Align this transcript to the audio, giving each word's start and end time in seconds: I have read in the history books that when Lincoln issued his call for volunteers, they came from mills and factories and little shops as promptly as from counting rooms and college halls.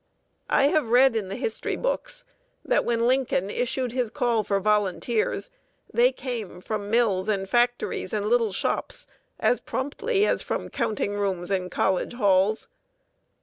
I 0.49 0.63
have 0.69 0.89
read 0.89 1.15
in 1.15 1.29
the 1.29 1.35
history 1.35 1.75
books 1.75 2.25
that 2.65 2.83
when 2.83 3.05
Lincoln 3.05 3.51
issued 3.51 3.91
his 3.91 4.09
call 4.09 4.41
for 4.43 4.59
volunteers, 4.59 5.51
they 5.93 6.11
came 6.11 6.59
from 6.59 6.89
mills 6.89 7.29
and 7.29 7.47
factories 7.47 8.11
and 8.11 8.25
little 8.25 8.51
shops 8.51 9.05
as 9.39 9.59
promptly 9.59 10.25
as 10.25 10.41
from 10.41 10.69
counting 10.69 11.13
rooms 11.17 11.51
and 11.51 11.69
college 11.69 12.13
halls. 12.13 12.67